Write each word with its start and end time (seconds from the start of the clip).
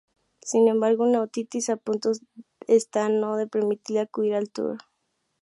Sin 0.41 0.67
embargo, 0.67 1.03
una 1.03 1.21
otitis 1.21 1.69
a 1.69 1.75
punto 1.77 2.11
está 2.67 3.03
de 3.07 3.19
no 3.19 3.37
permitirle 3.49 3.99
acudir 3.99 4.33
al 4.33 4.49
Tour. 4.49 4.79